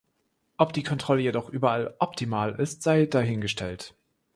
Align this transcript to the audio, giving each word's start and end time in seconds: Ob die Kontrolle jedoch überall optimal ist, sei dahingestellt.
Ob 0.57 0.73
die 0.73 0.81
Kontrolle 0.81 1.21
jedoch 1.21 1.49
überall 1.49 1.95
optimal 1.99 2.59
ist, 2.59 2.81
sei 2.81 3.05
dahingestellt. 3.05 3.93